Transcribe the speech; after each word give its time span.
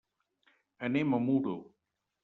Anem 0.89 1.15
a 1.19 1.23
Muro. 1.29 1.57